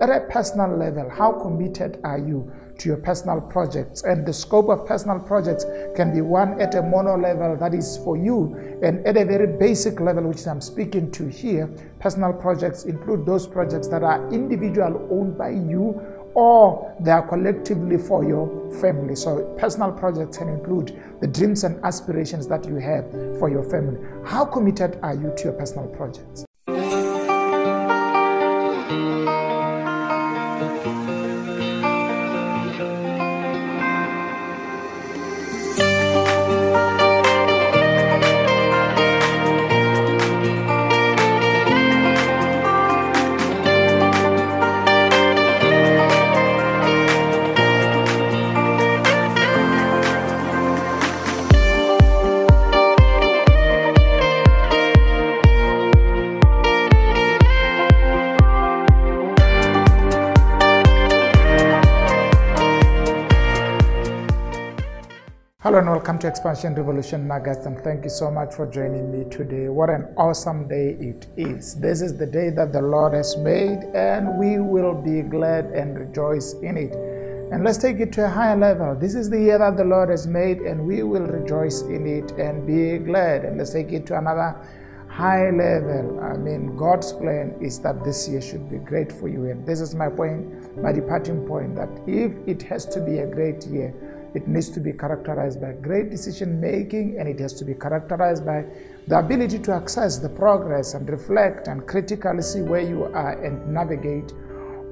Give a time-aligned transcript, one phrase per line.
[0.00, 4.02] At a personal level, how committed are you to your personal projects?
[4.02, 7.98] And the scope of personal projects can be one at a mono level that is
[7.98, 11.68] for you, and at a very basic level, which I'm speaking to here,
[12.00, 16.02] personal projects include those projects that are individual owned by you
[16.34, 19.14] or they are collectively for your family.
[19.14, 23.08] So, personal projects can include the dreams and aspirations that you have
[23.38, 24.00] for your family.
[24.24, 26.44] How committed are you to your personal projects?
[65.64, 69.24] Hello and welcome to Expansion Revolution Nuggets, and thank you so much for joining me
[69.30, 69.70] today.
[69.70, 71.74] What an awesome day it is!
[71.76, 75.98] This is the day that the Lord has made, and we will be glad and
[75.98, 76.92] rejoice in it.
[77.50, 78.94] And let's take it to a higher level.
[78.94, 82.32] This is the year that the Lord has made, and we will rejoice in it
[82.32, 83.46] and be glad.
[83.46, 84.54] And let's take it to another
[85.08, 86.20] high level.
[86.20, 89.46] I mean, God's plan is that this year should be great for you.
[89.46, 93.26] And this is my point, my departing point that if it has to be a
[93.26, 93.94] great year,
[94.34, 98.44] it needs to be characterized by great decision making and it has to be characterized
[98.44, 98.64] by
[99.06, 103.66] the ability to access the progress and reflect and critically see where you are and
[103.72, 104.32] navigate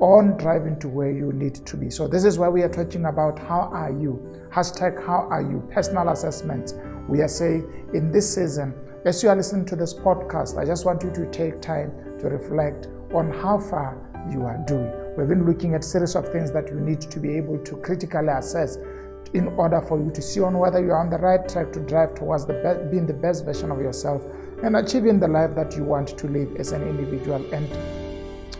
[0.00, 1.90] on driving to where you need to be.
[1.90, 4.20] So, this is why we are talking about how are you?
[4.52, 5.66] Hashtag how are you?
[5.72, 6.74] Personal assessments.
[7.08, 10.84] We are saying in this season, as you are listening to this podcast, I just
[10.84, 13.96] want you to take time to reflect on how far
[14.30, 14.92] you are doing.
[15.16, 18.28] We've been looking at series of things that you need to be able to critically
[18.28, 18.76] assess
[19.34, 22.14] in order for you to see on whether you're on the right track to drive
[22.14, 24.22] towards the be- being the best version of yourself
[24.62, 27.68] and achieving the life that you want to live as an individual and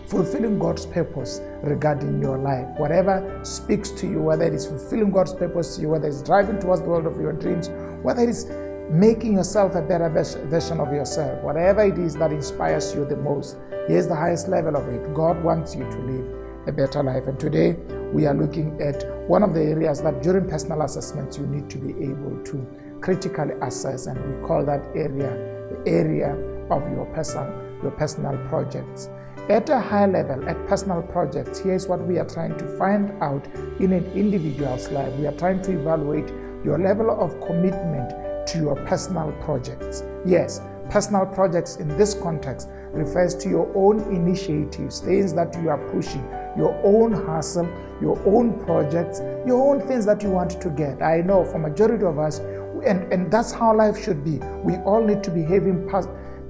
[0.08, 2.66] fulfilling God's purpose regarding your life.
[2.78, 6.58] Whatever speaks to you, whether it is fulfilling God's purpose to you, whether it's driving
[6.58, 7.68] towards the world of your dreams,
[8.02, 8.46] whether it is
[8.90, 13.58] making yourself a better version of yourself, whatever it is that inspires you the most,
[13.86, 15.14] here's the highest level of it.
[15.14, 17.26] God wants you to live a better life.
[17.26, 17.76] And today
[18.12, 21.78] we are looking at one of the areas that during personal assessments you need to
[21.78, 22.66] be able to
[23.00, 25.30] critically assess, and we call that area
[25.70, 26.32] the area
[26.70, 27.46] of your personal
[27.82, 29.08] your personal projects.
[29.48, 33.46] At a high level, at personal projects, here's what we are trying to find out
[33.80, 35.12] in an individual's life.
[35.14, 36.28] We are trying to evaluate
[36.64, 38.10] your level of commitment
[38.48, 40.02] to your personal projects.
[40.26, 40.60] Yes,
[40.90, 46.22] personal projects in this context refers to your own initiatives, things that you are pushing,
[46.56, 47.68] your own hustle,
[48.00, 51.02] your own projects, your own things that you want to get.
[51.02, 54.38] I know for majority of us, and, and that's how life should be.
[54.64, 55.88] We all need to be having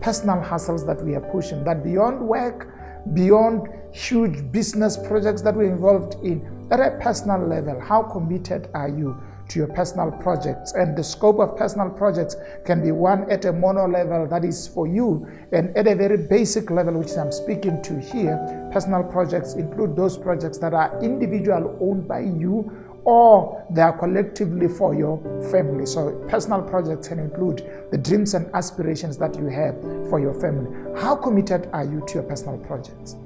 [0.00, 2.68] personal hustles that we are pushing, that beyond work,
[3.14, 8.88] beyond huge business projects that we're involved in, at a personal level, how committed are
[8.88, 9.16] you
[9.48, 10.72] to your personal projects.
[10.72, 14.68] And the scope of personal projects can be one at a mono level that is
[14.68, 19.54] for you, and at a very basic level, which I'm speaking to here, personal projects
[19.54, 22.70] include those projects that are individual owned by you
[23.04, 25.18] or they are collectively for your
[25.50, 25.86] family.
[25.86, 30.70] So, personal projects can include the dreams and aspirations that you have for your family.
[31.00, 33.16] How committed are you to your personal projects?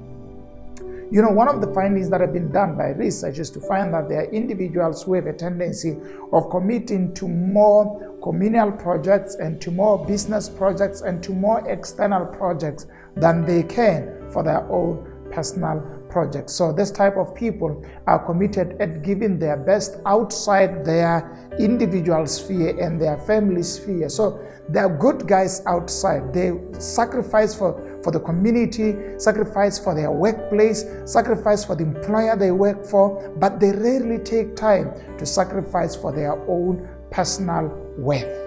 [1.11, 3.93] You know, one of the findings that have been done by research is to find
[3.93, 5.95] that there are individuals who have a tendency
[6.31, 12.25] of committing to more communal projects and to more business projects and to more external
[12.25, 16.53] projects than they can for their own personal projects.
[16.53, 22.79] So, this type of people are committed at giving their best outside their individual sphere
[22.79, 24.09] and their family sphere.
[24.09, 24.39] So,
[24.69, 26.33] they are good guys outside.
[26.33, 32.51] They sacrifice for for the community, sacrifice for their workplace, sacrifice for the employer they
[32.51, 37.67] work for, but they rarely take time to sacrifice for their own personal
[37.97, 38.43] worth.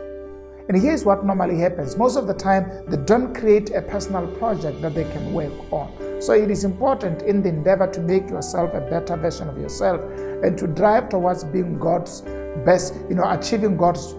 [0.68, 4.82] And here's what normally happens most of the time, they don't create a personal project
[4.82, 6.20] that they can work on.
[6.20, 10.00] So it is important in the endeavor to make yourself a better version of yourself
[10.42, 12.22] and to drive towards being God's
[12.64, 14.14] best, you know, achieving God's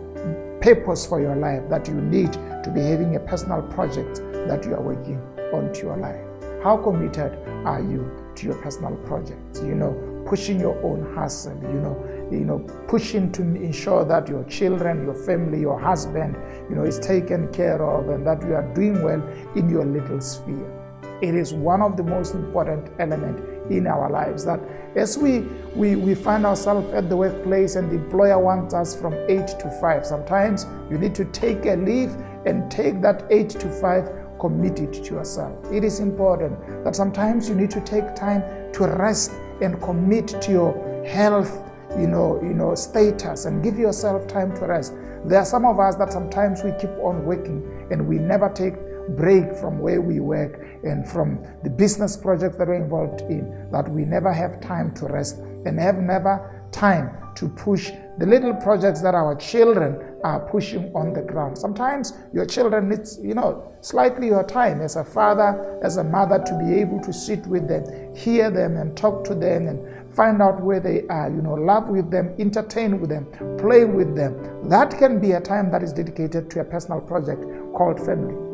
[0.61, 4.73] purpose for your life that you need to be having a personal project that you
[4.73, 6.21] are working onto your life.
[6.63, 9.61] How committed are you to your personal projects?
[9.61, 14.43] You know, pushing your own hustle, you know, you know, pushing to ensure that your
[14.45, 16.35] children, your family, your husband,
[16.69, 19.21] you know, is taken care of and that you are doing well
[19.55, 20.73] in your little sphere.
[21.21, 23.41] It is one of the most important elements
[23.71, 24.45] in our lives.
[24.45, 24.59] That
[24.95, 25.39] as we,
[25.75, 29.77] we, we find ourselves at the workplace and the employer wants us from 8 to
[29.81, 32.15] 5, sometimes you need to take a leave
[32.45, 35.53] and take that 8 to 5 commit it to yourself.
[35.71, 38.43] It is important that sometimes you need to take time
[38.73, 39.31] to rest
[39.61, 41.63] and commit to your health,
[41.97, 44.93] you know, you know, status and give yourself time to rest.
[45.25, 48.75] There are some of us that sometimes we keep on working and we never take
[49.15, 53.89] break from where we work and from the business projects that we're involved in, that
[53.89, 59.01] we never have time to rest and have never time to push the little projects
[59.01, 61.57] that our children are pushing on the ground.
[61.57, 66.43] Sometimes your children needs, you know, slightly your time as a father, as a mother
[66.43, 70.41] to be able to sit with them, hear them and talk to them and find
[70.41, 73.25] out where they are, you know, laugh with them, entertain with them,
[73.59, 74.67] play with them.
[74.67, 77.43] That can be a time that is dedicated to a personal project
[77.75, 78.46] called family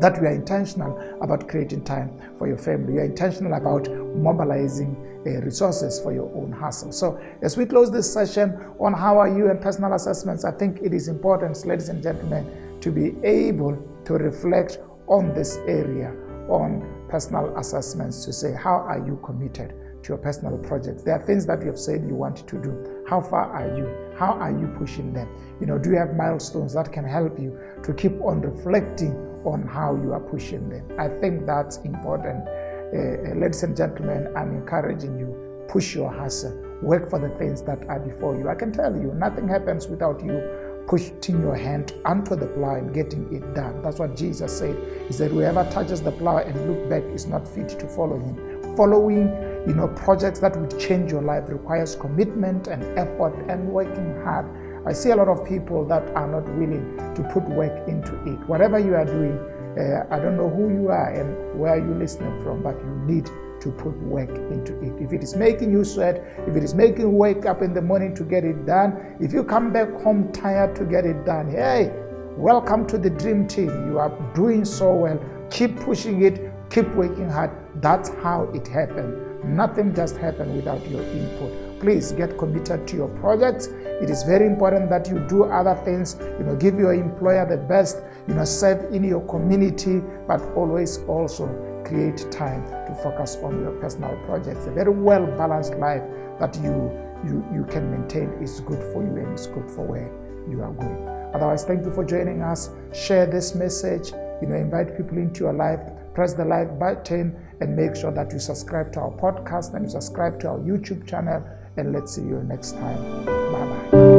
[0.00, 2.94] that you are intentional about creating time for your family.
[2.94, 4.96] You are intentional about mobilizing
[5.26, 6.92] uh, resources for your own hustle.
[6.92, 10.80] So, as we close this session on how are you and personal assessments, I think
[10.82, 16.14] it is important, ladies and gentlemen, to be able to reflect on this area
[16.48, 19.74] on personal assessments to say, how are you committed?
[20.04, 21.02] to your personal projects.
[21.02, 23.04] There are things that you have said you want to do.
[23.08, 23.88] How far are you?
[24.18, 25.28] How are you pushing them?
[25.60, 29.12] You know, do you have milestones that can help you to keep on reflecting
[29.44, 30.86] on how you are pushing them.
[30.98, 32.46] I think that's important.
[32.48, 37.62] Uh, uh, ladies and gentlemen, I'm encouraging you push your hustle, work for the things
[37.62, 38.48] that are before you.
[38.48, 40.40] I can tell you, nothing happens without you
[40.86, 43.82] pushing your hand onto the plow and getting it done.
[43.82, 44.76] That's what Jesus said.
[45.06, 48.76] He said, Whoever touches the plow and look back is not fit to follow him.
[48.76, 49.28] Following,
[49.66, 54.46] you know, projects that would change your life requires commitment and effort and working hard.
[54.86, 58.38] I see a lot of people that are not willing to put work into it.
[58.46, 59.38] Whatever you are doing,
[59.78, 63.24] uh, I don't know who you are and where you're listening from, but you need
[63.62, 65.02] to put work into it.
[65.02, 67.80] If it is making you sweat, if it is making you wake up in the
[67.80, 71.48] morning to get it done, if you come back home tired to get it done,
[71.48, 71.90] hey,
[72.36, 73.70] welcome to the dream team.
[73.90, 75.18] You are doing so well.
[75.50, 77.50] Keep pushing it, keep working hard.
[77.80, 79.33] That's how it happened.
[79.44, 81.80] Nothing just happened without your input.
[81.80, 83.66] Please get committed to your projects.
[83.66, 87.58] It is very important that you do other things, you know, give your employer the
[87.58, 91.46] best, you know, serve in your community, but always also
[91.84, 94.66] create time to focus on your personal projects.
[94.66, 96.02] A very well balanced life
[96.40, 96.90] that you,
[97.24, 100.10] you, you can maintain is good for you and is good for where
[100.48, 101.08] you are going.
[101.34, 102.70] Otherwise, thank you for joining us.
[102.94, 105.80] Share this message, you know, invite people into your life,
[106.14, 109.90] press the like button, and make sure that you subscribe to our podcast and you
[109.90, 111.44] subscribe to our YouTube channel.
[111.76, 113.24] And let's see you next time.
[113.26, 114.13] Bye bye.